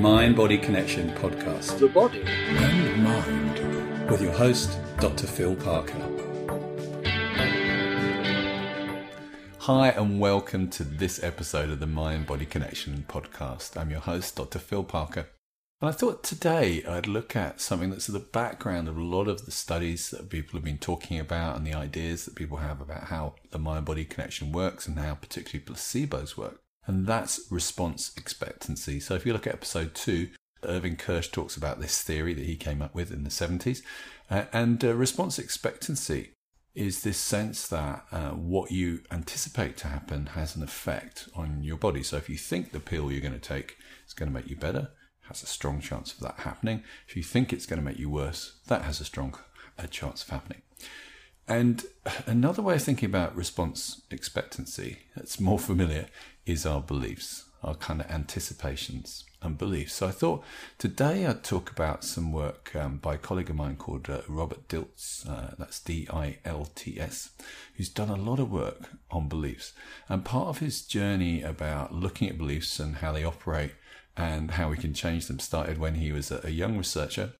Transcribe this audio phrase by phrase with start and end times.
[0.00, 1.78] Mind Body Connection podcast.
[1.78, 4.10] The body and mind.
[4.10, 5.26] With your host, Dr.
[5.26, 6.00] Phil Parker.
[9.58, 13.78] Hi, and welcome to this episode of the Mind Body Connection podcast.
[13.78, 14.58] I'm your host, Dr.
[14.58, 15.26] Phil Parker.
[15.82, 19.28] And I thought today I'd look at something that's at the background of a lot
[19.28, 22.80] of the studies that people have been talking about and the ideas that people have
[22.80, 28.12] about how the mind body connection works and how particularly placebos work and that's response
[28.16, 29.00] expectancy.
[29.00, 30.30] So if you look at episode two,
[30.64, 33.82] Irving Kirsch talks about this theory that he came up with in the 70s.
[34.30, 36.32] Uh, and uh, response expectancy
[36.74, 41.76] is this sense that uh, what you anticipate to happen has an effect on your
[41.76, 42.02] body.
[42.02, 43.76] So if you think the pill you're going to take
[44.06, 44.90] is going to make you better,
[45.22, 46.82] has a strong chance of that happening.
[47.08, 49.36] If you think it's going to make you worse, that has a strong
[49.78, 50.62] uh, chance of happening.
[51.50, 51.84] And
[52.28, 56.06] another way of thinking about response expectancy that's more familiar
[56.46, 59.94] is our beliefs, our kind of anticipations and beliefs.
[59.94, 60.44] So I thought
[60.78, 64.68] today I'd talk about some work um, by a colleague of mine called uh, Robert
[64.68, 67.30] Dilts, uh, that's D I L T S,
[67.74, 69.72] who's done a lot of work on beliefs.
[70.08, 73.72] And part of his journey about looking at beliefs and how they operate
[74.16, 77.32] and how we can change them started when he was a young researcher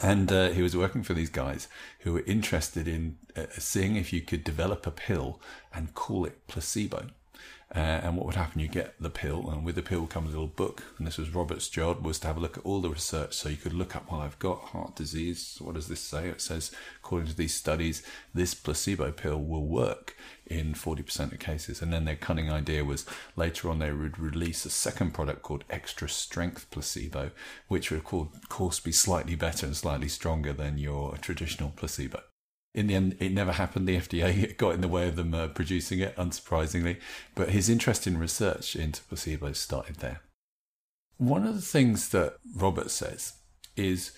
[0.00, 1.66] and uh, he was working for these guys
[2.00, 5.40] who were interested in uh, seeing if you could develop a pill
[5.74, 7.08] and call it placebo.
[7.74, 8.62] Uh, and what would happen?
[8.62, 10.84] You get the pill, and with the pill comes a little book.
[10.96, 13.50] And this was Robert's job was to have a look at all the research, so
[13.50, 14.10] you could look up.
[14.10, 15.58] Well, I've got heart disease.
[15.60, 16.28] What does this say?
[16.28, 16.70] It says,
[17.02, 20.16] according to these studies, this placebo pill will work
[20.46, 21.82] in forty percent of cases.
[21.82, 23.04] And then their cunning idea was
[23.36, 27.32] later on they would release a second product called Extra Strength Placebo,
[27.68, 32.22] which would, of course, be slightly better and slightly stronger than your traditional placebo
[32.78, 33.88] in the end, it never happened.
[33.88, 36.98] The FDA got in the way of them uh, producing it, unsurprisingly.
[37.34, 40.20] But his interest in research into placebos started there.
[41.16, 43.34] One of the things that Robert says
[43.76, 44.12] is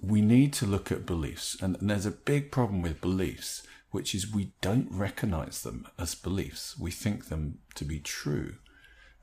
[0.00, 1.56] we need to look at beliefs.
[1.60, 6.78] And there's a big problem with beliefs, which is we don't recognize them as beliefs.
[6.78, 8.54] We think them to be true.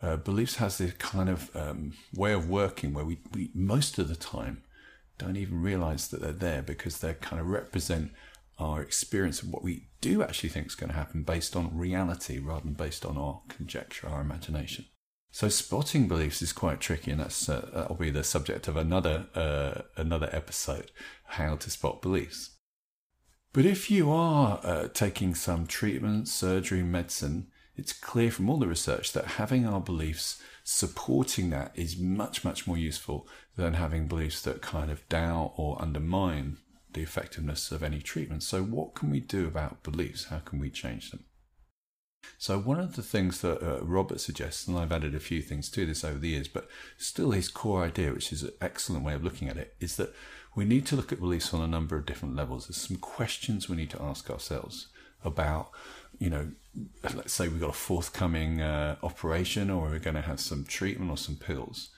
[0.02, 4.10] Uh, beliefs has this kind of um, way of working where we, we most of
[4.10, 4.62] the time
[5.18, 8.12] don't even realize that they're there because they kind of represent
[8.60, 12.40] our experience of what we do actually think is going to happen based on reality
[12.40, 14.86] rather than based on our conjecture, our imagination.
[15.32, 19.28] So spotting beliefs is quite tricky, and that's uh, that'll be the subject of another
[19.36, 20.92] uh, another episode:
[21.26, 22.58] how to spot beliefs.
[23.54, 28.68] But if you are uh, taking some treatment, surgery, medicine, it's clear from all the
[28.68, 34.42] research that having our beliefs supporting that is much much more useful than having beliefs
[34.42, 36.58] that kind of doubt or undermine
[36.98, 38.42] the effectiveness of any treatment.
[38.42, 40.26] So, what can we do about beliefs?
[40.26, 41.26] How can we change them?
[42.40, 45.70] So, one of the things that uh, Robert suggests, and I've added a few things
[45.72, 49.14] to this over the years, but still his core idea, which is an excellent way
[49.14, 50.14] of looking at it, is that
[50.56, 52.68] we need to look at beliefs on a number of different levels.
[52.68, 54.88] There's some questions we need to ask ourselves
[55.24, 55.70] about,
[56.18, 56.52] you know,
[57.14, 61.12] let's say we've got a forthcoming uh, operation or we're going to have some treatment
[61.12, 61.90] or some pills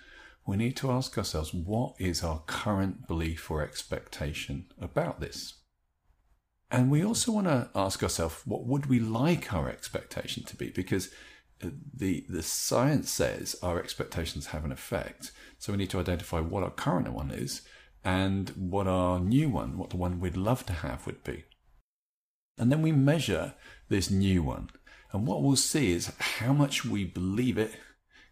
[0.49, 5.53] we need to ask ourselves what is our current belief or expectation about this?
[6.71, 10.69] And we also want to ask ourselves what would we like our expectation to be?
[10.69, 11.09] Because
[11.63, 15.31] uh, the, the science says our expectations have an effect.
[15.57, 17.61] So we need to identify what our current one is
[18.03, 21.43] and what our new one, what the one we'd love to have would be.
[22.57, 23.53] And then we measure
[23.87, 24.69] this new one.
[25.11, 27.73] And what we'll see is how much we believe it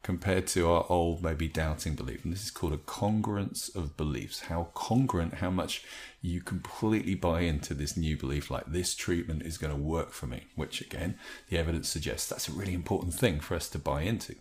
[0.07, 2.23] compared to our old, maybe doubting belief.
[2.23, 4.44] And this is called a congruence of beliefs.
[4.44, 5.84] How congruent, how much
[6.22, 10.25] you completely buy into this new belief, like this treatment is going to work for
[10.25, 11.19] me, which again,
[11.50, 14.35] the evidence suggests that's a really important thing for us to buy into.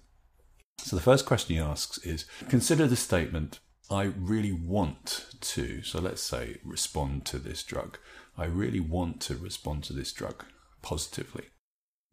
[0.78, 3.58] So the first question he asks is consider the statement,
[3.90, 5.82] I really want to.
[5.82, 7.98] So let's say respond to this drug.
[8.38, 10.44] I really want to respond to this drug
[10.80, 11.46] positively.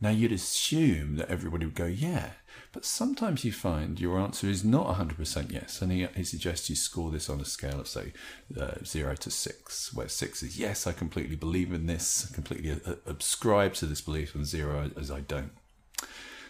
[0.04, 2.32] Now, you'd assume that everybody would go, yeah,
[2.74, 5.82] but sometimes you find your answer is not 100% yes.
[5.82, 8.12] And he, he suggests you score this on a scale of, say,
[8.60, 12.96] uh, 0 to 6, where 6 is yes, I completely believe in this, completely uh,
[13.06, 15.54] ascribe to this belief, and 0 as I don't.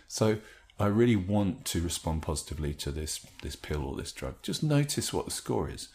[0.08, 0.40] So,
[0.80, 4.42] I really want to respond positively to this, this pill or this drug.
[4.42, 5.90] Just notice what the score is.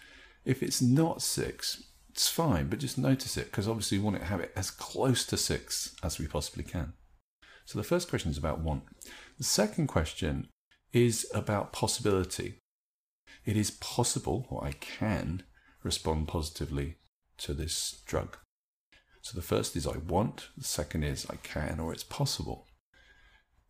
[0.44, 4.26] If it's not 6, it's fine, but just notice it because obviously we want to
[4.26, 6.92] have it as close to 6 as we possibly can.
[7.68, 8.84] So the first question is about want.
[9.36, 10.48] The second question
[10.94, 12.60] is about possibility.
[13.44, 15.42] It is possible, or I can,
[15.82, 16.96] respond positively
[17.36, 18.38] to this drug.
[19.20, 22.67] So the first is I want, the second is I can, or it's possible.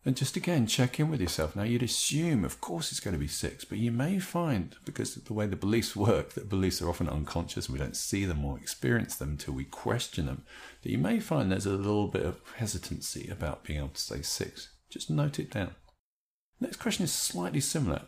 [0.05, 1.57] And just again, check in with yourself.
[1.57, 5.17] Now, you'd assume, of course, it's going to be six, but you may find, because
[5.17, 8.45] the way the beliefs work, that beliefs are often unconscious and we don't see them
[8.45, 10.45] or experience them until we question them,
[10.83, 14.23] that you may find there's a little bit of hesitancy about being able to say
[14.23, 14.71] six.
[14.89, 15.75] Just note it down.
[16.61, 18.03] Next question is slightly similar.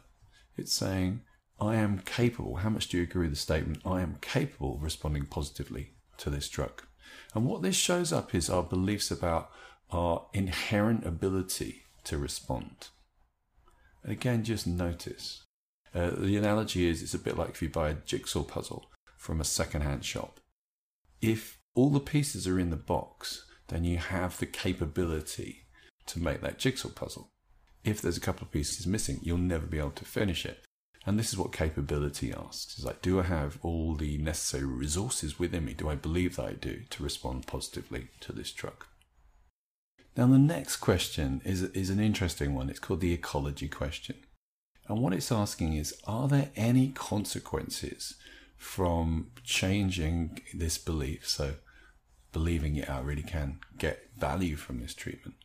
[0.56, 1.22] It's saying,
[1.60, 2.56] I am capable.
[2.56, 3.82] How much do you agree with the statement?
[3.84, 6.82] I am capable of responding positively to this drug.
[7.34, 9.50] And what this shows up is our beliefs about
[9.92, 12.88] our inherent ability to respond.
[14.04, 15.44] Again, just notice.
[15.94, 19.40] Uh, the analogy is it's a bit like if you buy a jigsaw puzzle from
[19.40, 20.40] a second-hand shop.
[21.20, 25.66] If all the pieces are in the box, then you have the capability
[26.06, 27.31] to make that jigsaw puzzle.
[27.84, 30.64] If there's a couple of pieces missing, you'll never be able to finish it.
[31.06, 32.75] And this is what capability asks.
[32.76, 35.72] It's like, do I have all the necessary resources within me?
[35.72, 38.84] Do I believe that I do to respond positively to this drug?
[40.16, 42.68] Now, the next question is, is an interesting one.
[42.68, 44.16] It's called the ecology question.
[44.88, 48.16] And what it's asking is Are there any consequences
[48.56, 51.28] from changing this belief?
[51.28, 51.54] So,
[52.32, 55.36] believing it, I really can get value from this treatment,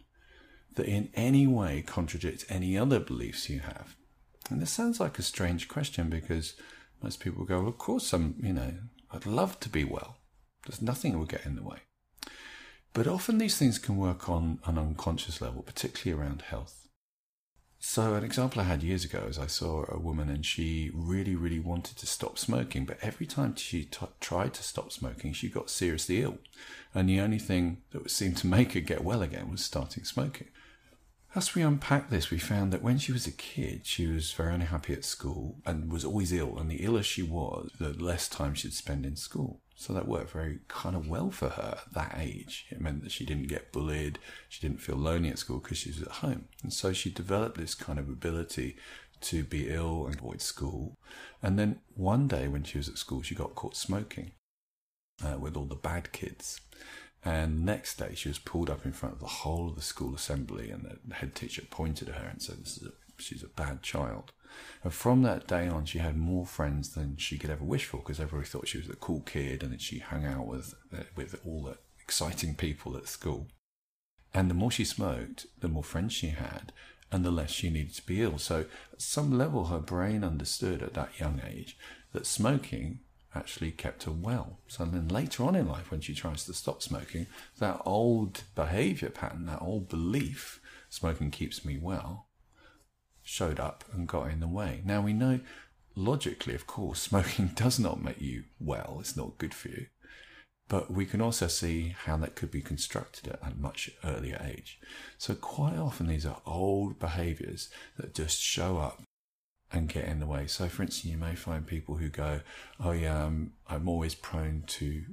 [0.75, 3.95] that in any way contradicts any other beliefs you have.
[4.49, 6.55] And this sounds like a strange question because
[7.03, 8.73] most people go, well, Of course, I'm, you know,
[9.11, 10.17] I'd love to be well.
[10.65, 11.79] There's nothing that will get in the way.
[12.95, 16.87] But often these things can work on an unconscious level, particularly around health.
[17.77, 21.35] So, an example I had years ago is I saw a woman and she really,
[21.35, 25.49] really wanted to stop smoking, but every time she t- tried to stop smoking, she
[25.49, 26.37] got seriously ill.
[26.93, 30.47] And the only thing that seemed to make her get well again was starting smoking.
[31.35, 34.53] As we unpacked this, we found that when she was a kid, she was very
[34.53, 36.57] unhappy at school and was always ill.
[36.57, 39.59] And the iller she was, the less time she'd spend in school.
[39.77, 42.65] So that worked very kind of well for her at that age.
[42.69, 45.89] It meant that she didn't get bullied, she didn't feel lonely at school because she
[45.89, 46.45] was at home.
[46.63, 48.77] And so she developed this kind of ability
[49.21, 50.97] to be ill and avoid school.
[51.43, 54.31] And then one day when she was at school, she got caught smoking
[55.23, 56.61] uh, with all the bad kids.
[57.23, 60.13] And next day, she was pulled up in front of the whole of the school
[60.13, 63.47] assembly, and the head teacher pointed at her and said, "This is a, she's a
[63.47, 64.31] bad child."
[64.83, 67.97] And from that day on, she had more friends than she could ever wish for
[67.97, 71.03] because everybody thought she was a cool kid and that she hung out with, uh,
[71.15, 73.47] with all the exciting people at school.
[74.33, 76.71] And the more she smoked, the more friends she had,
[77.11, 78.37] and the less she needed to be ill.
[78.37, 81.77] So, at some level, her brain understood at that young age
[82.11, 82.99] that smoking
[83.35, 84.59] actually kept her well.
[84.67, 87.27] So then later on in life, when she tries to stop smoking,
[87.59, 92.27] that old behavior pattern, that old belief, smoking keeps me well,
[93.25, 94.81] showed up and got in the way.
[94.85, 95.41] Now we know
[95.95, 99.87] logically, of course, smoking does not make you well, it's not good for you.
[100.67, 104.79] But we can also see how that could be constructed at a much earlier age.
[105.19, 109.03] So, quite often, these are old behaviors that just show up
[109.71, 110.47] and get in the way.
[110.47, 112.41] So, for instance, you may find people who go,
[112.79, 115.03] Oh, yeah, I'm, I'm always prone to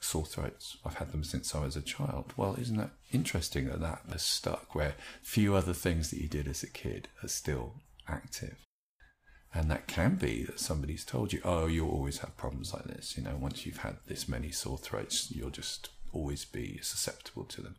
[0.00, 0.78] sore throats.
[0.84, 2.32] I've had them since I was a child.
[2.36, 6.48] Well, isn't that interesting that that has stuck where few other things that you did
[6.48, 7.74] as a kid are still
[8.08, 8.56] active?
[9.52, 13.16] And that can be that somebody's told you, oh, you'll always have problems like this.
[13.16, 17.60] You know, once you've had this many sore throats, you'll just always be susceptible to
[17.60, 17.76] them.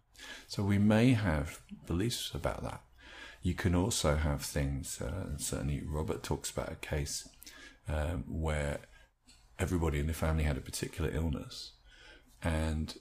[0.48, 2.82] So we may have beliefs about that.
[3.42, 7.28] You can also have things, uh, certainly Robert talks about a case
[7.88, 8.82] um, where
[9.58, 11.72] everybody in the family had a particular illness
[12.44, 12.94] and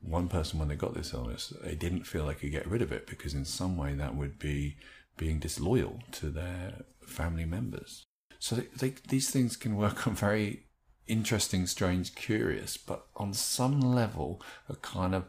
[0.00, 2.92] one person, when they got this illness, they didn't feel they could get rid of
[2.92, 4.76] it because, in some way, that would be
[5.16, 8.04] being disloyal to their family members.
[8.38, 10.66] So they, they, these things can work on very
[11.06, 15.24] interesting, strange, curious, but on some level, a kind of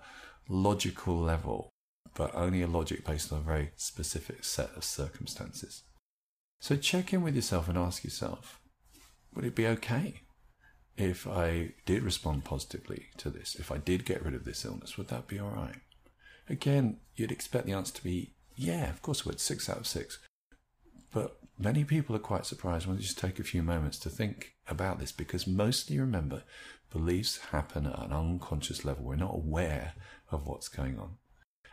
[0.49, 1.69] logical level,
[2.13, 5.83] but only a logic based on a very specific set of circumstances.
[6.59, 8.59] So check in with yourself and ask yourself
[9.35, 10.21] would it be okay
[10.97, 14.97] if I did respond positively to this, if I did get rid of this illness,
[14.97, 15.75] would that be all right?
[16.49, 19.87] Again, you'd expect the answer to be, yeah, of course it would, six out of
[19.87, 20.17] six.
[21.13, 24.55] But many people are quite surprised when they just take a few moments to think
[24.67, 26.43] about this because mostly remember,
[26.91, 29.05] beliefs happen at an unconscious level.
[29.05, 29.93] We're not aware
[30.31, 31.17] of what's going on.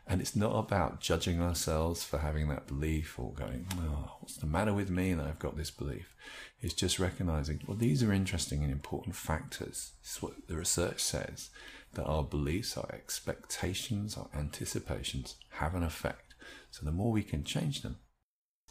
[0.07, 4.47] And it's not about judging ourselves for having that belief or going, oh, what's the
[4.47, 6.15] matter with me that I've got this belief?
[6.61, 9.93] It's just recognizing, well, these are interesting and important factors.
[10.05, 11.49] Is what the research says
[11.95, 16.35] that our beliefs, our expectations, our anticipations have an effect.
[16.71, 17.97] So the more we can change them,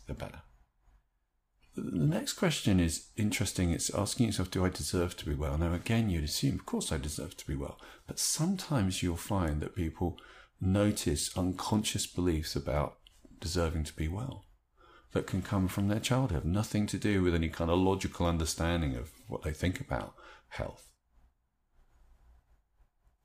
[0.08, 0.42] the better.
[1.76, 3.72] The next question is interesting.
[3.72, 5.58] It's asking yourself, do I deserve to be well?
[5.58, 7.80] Now, again, you'd assume, of course, I deserve to be well.
[8.06, 10.20] But sometimes you'll find that people
[10.66, 12.98] notice unconscious beliefs about
[13.40, 14.46] deserving to be well
[15.12, 18.96] that can come from their childhood, nothing to do with any kind of logical understanding
[18.96, 20.16] of what they think about
[20.50, 20.90] health.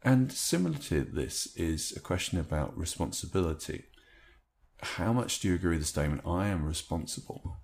[0.02, 3.84] And similar to this is a question about responsibility.
[4.80, 7.58] How much do you agree with the statement, I am responsible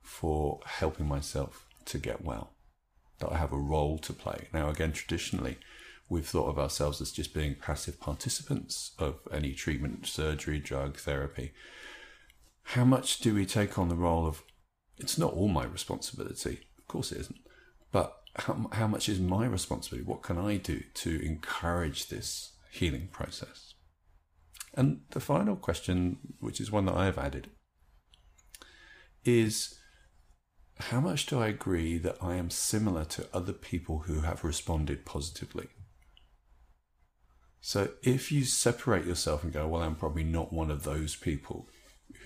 [0.00, 2.52] for helping myself to get well?
[3.18, 4.48] That I have a role to play.
[4.52, 5.58] Now, again, traditionally,
[6.08, 11.52] we've thought of ourselves as just being passive participants of any treatment, surgery, drug, therapy.
[12.62, 14.42] How much do we take on the role of,
[14.98, 17.40] it's not all my responsibility, of course it isn't,
[17.92, 20.06] but how, how much is my responsibility?
[20.06, 23.74] What can I do to encourage this healing process?
[24.74, 27.48] And the final question, which is one that I have added,
[29.24, 29.78] is
[30.78, 35.06] how much do I agree that I am similar to other people who have responded
[35.06, 35.68] positively?
[37.60, 41.68] So if you separate yourself and go, well, I'm probably not one of those people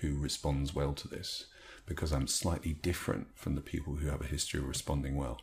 [0.01, 1.45] who responds well to this
[1.85, 5.41] because I'm slightly different from the people who have a history of responding well,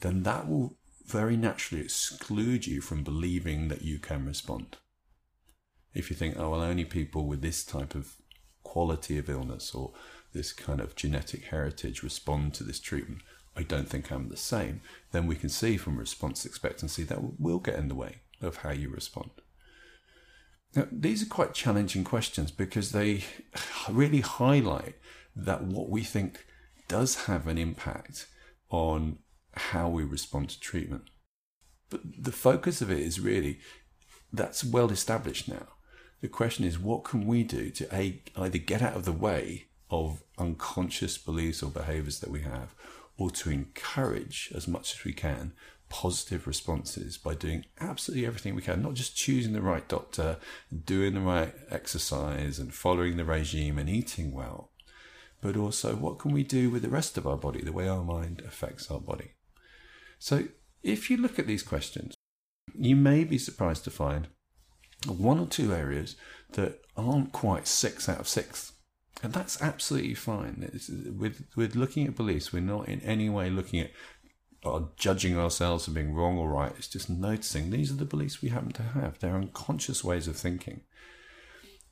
[0.00, 0.76] then that will
[1.06, 4.76] very naturally exclude you from believing that you can respond.
[5.94, 8.16] If you think, oh, well, only people with this type of
[8.62, 9.92] quality of illness or
[10.34, 13.22] this kind of genetic heritage respond to this treatment,
[13.56, 17.58] I don't think I'm the same, then we can see from response expectancy that will
[17.58, 19.30] get in the way of how you respond.
[20.74, 23.24] Now, these are quite challenging questions because they
[23.90, 24.96] really highlight
[25.34, 26.46] that what we think
[26.88, 28.26] does have an impact
[28.70, 29.18] on
[29.54, 31.04] how we respond to treatment.
[31.90, 33.60] But the focus of it is really
[34.32, 35.68] that's well established now.
[36.20, 39.68] The question is, what can we do to a, either get out of the way
[39.90, 42.74] of unconscious beliefs or behaviors that we have,
[43.16, 45.52] or to encourage as much as we can
[45.88, 50.36] positive responses by doing absolutely everything we can, not just choosing the right doctor,
[50.84, 54.70] doing the right exercise and following the regime and eating well,
[55.40, 58.04] but also what can we do with the rest of our body, the way our
[58.04, 59.32] mind affects our body.
[60.18, 60.44] So,
[60.82, 62.14] if you look at these questions,
[62.74, 64.28] you may be surprised to find
[65.06, 66.16] one or two areas
[66.52, 68.72] that aren't quite six out of six.
[69.22, 70.70] And that's absolutely fine.
[71.18, 73.90] With, with looking at beliefs, we're not in any way looking at
[74.64, 76.72] or judging ourselves for being wrong or right.
[76.76, 79.18] It's just noticing these are the beliefs we happen to have.
[79.18, 80.82] They're unconscious ways of thinking.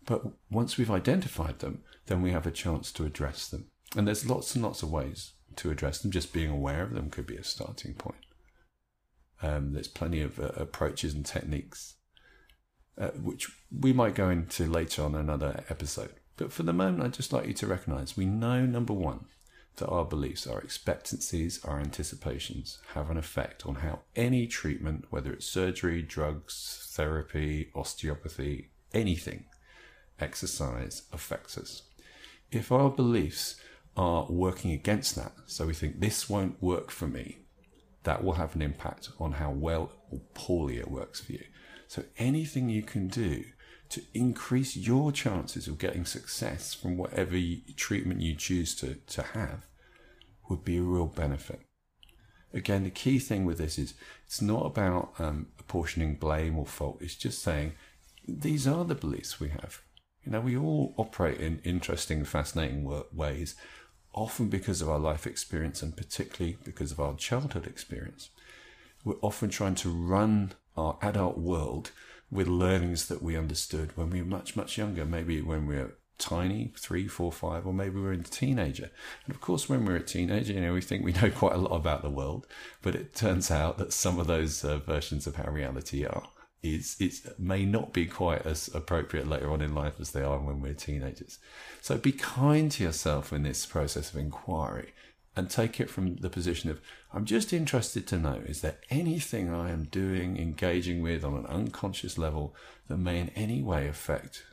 [0.04, 3.70] But once we've identified them, then we have a chance to address them.
[3.96, 6.10] And there's lots and lots of ways to address them.
[6.10, 8.24] Just being aware of them could be a starting point.
[9.42, 11.96] Um, there's plenty of uh, approaches and techniques,
[12.98, 16.14] uh, which we might go into later on another episode.
[16.36, 19.26] But for the moment, I'd just like you to recognize we know number one,
[19.76, 25.32] that our beliefs, our expectancies, our anticipations have an effect on how any treatment, whether
[25.32, 29.44] it's surgery, drugs, therapy, osteopathy, anything,
[30.18, 31.82] exercise affects us.
[32.50, 33.56] If our beliefs
[33.96, 35.32] are working against that.
[35.46, 37.38] So we think this won't work for me.
[38.02, 41.44] That will have an impact on how well or poorly it works for you.
[41.88, 43.44] So anything you can do
[43.90, 47.38] to increase your chances of getting success from whatever
[47.76, 49.66] treatment you choose to, to have
[50.48, 51.60] would be a real benefit.
[52.52, 56.98] Again, the key thing with this is it's not about um, apportioning blame or fault.
[57.00, 57.74] It's just saying
[58.26, 59.82] these are the beliefs we have.
[60.24, 63.54] You know, we all operate in interesting, fascinating ways
[64.12, 68.30] often because of our life experience and particularly because of our childhood experience.
[69.04, 71.92] We're often trying to run our adult world
[72.30, 75.96] with learnings that we understood when we were much, much younger, maybe when we were
[76.18, 78.90] tiny, three, four, five, or maybe we're a teenager.
[79.24, 81.58] And of course, when we're a teenager, you know, we think we know quite a
[81.58, 82.46] lot about the world,
[82.82, 86.28] but it turns out that some of those uh, versions of how reality are
[86.62, 90.38] is it may not be quite as appropriate later on in life as they are
[90.38, 91.38] when we're teenagers.
[91.80, 94.92] So be kind to yourself in this process of inquiry
[95.36, 96.80] and take it from the position of
[97.12, 101.46] I'm just interested to know is there anything I am doing, engaging with on an
[101.46, 102.54] unconscious level
[102.88, 104.44] that may in any way affect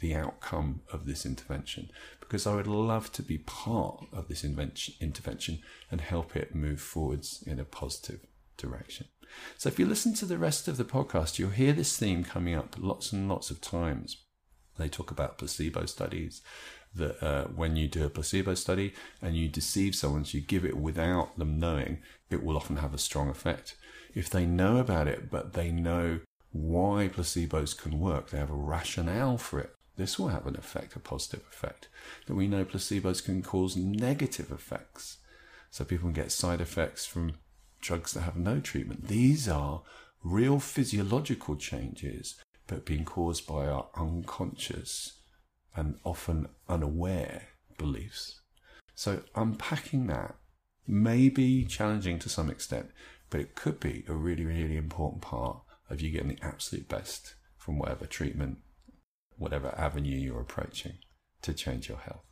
[0.00, 1.90] the outcome of this intervention?
[2.20, 5.58] Because I would love to be part of this intervention
[5.90, 8.20] and help it move forwards in a positive
[8.56, 9.08] direction.
[9.56, 12.54] So if you listen to the rest of the podcast, you'll hear this theme coming
[12.54, 14.24] up lots and lots of times.
[14.78, 16.40] They talk about placebo studies,
[16.94, 18.92] that uh, when you do a placebo study
[19.22, 21.98] and you deceive someone, so you give it without them knowing,
[22.30, 23.76] it will often have a strong effect.
[24.14, 26.20] If they know about it, but they know
[26.52, 30.96] why placebos can work, they have a rationale for it, this will have an effect,
[30.96, 31.88] a positive effect.
[32.26, 35.18] That we know placebos can cause negative effects.
[35.70, 37.34] So people can get side effects from
[37.80, 39.08] drugs that have no treatment.
[39.08, 39.82] These are
[40.22, 42.36] real physiological changes,
[42.68, 45.17] but being caused by our unconscious
[45.76, 48.40] and often unaware beliefs.
[48.94, 50.34] So, unpacking that
[50.86, 52.90] may be challenging to some extent,
[53.30, 55.58] but it could be a really, really important part
[55.90, 58.58] of you getting the absolute best from whatever treatment,
[59.36, 60.94] whatever avenue you're approaching
[61.42, 62.24] to change your health.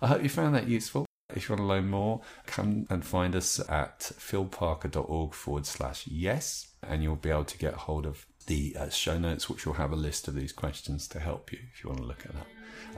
[0.00, 1.06] I hope you found that useful.
[1.34, 6.68] If you want to learn more, come and find us at philparker.org forward slash yes,
[6.82, 9.92] and you'll be able to get hold of the uh, show notes, which will have
[9.92, 12.46] a list of these questions to help you if you want to look at that.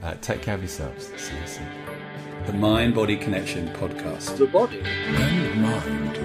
[0.01, 1.07] Uh, take care of yourselves.
[1.17, 1.67] See you soon.
[2.45, 4.37] The Mind Body Connection podcast.
[4.37, 6.17] The body and mind.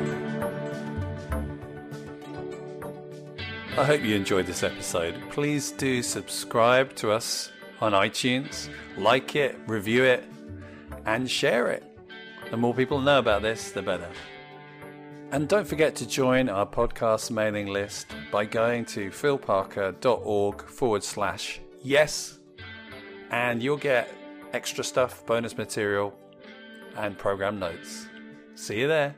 [3.77, 5.21] I hope you enjoyed this episode.
[5.31, 10.25] Please do subscribe to us on iTunes, like it, review it,
[11.05, 11.83] and share it.
[12.51, 14.09] The more people know about this, the better.
[15.33, 21.61] And don't forget to join our podcast mailing list by going to philparker.org forward slash
[21.83, 22.39] yes,
[23.31, 24.09] and you'll get
[24.53, 26.15] extra stuff, bonus material,
[26.97, 28.07] and program notes.
[28.55, 29.17] See you there.